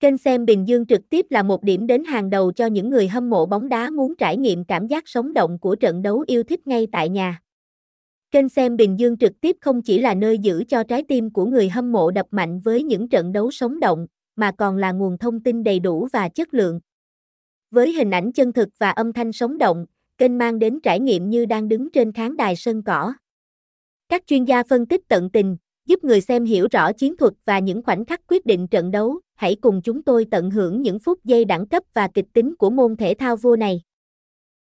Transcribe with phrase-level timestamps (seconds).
[0.00, 3.08] Kênh xem Bình Dương trực tiếp là một điểm đến hàng đầu cho những người
[3.08, 6.42] hâm mộ bóng đá muốn trải nghiệm cảm giác sống động của trận đấu yêu
[6.42, 7.40] thích ngay tại nhà.
[8.30, 11.46] Kênh xem Bình Dương trực tiếp không chỉ là nơi giữ cho trái tim của
[11.46, 15.18] người hâm mộ đập mạnh với những trận đấu sống động, mà còn là nguồn
[15.18, 16.80] thông tin đầy đủ và chất lượng.
[17.70, 19.86] Với hình ảnh chân thực và âm thanh sống động,
[20.18, 23.14] kênh mang đến trải nghiệm như đang đứng trên khán đài sân cỏ.
[24.08, 25.56] Các chuyên gia phân tích tận tình,
[25.86, 29.20] giúp người xem hiểu rõ chiến thuật và những khoảnh khắc quyết định trận đấu.
[29.40, 32.70] Hãy cùng chúng tôi tận hưởng những phút giây đẳng cấp và kịch tính của
[32.70, 33.80] môn thể thao vua này.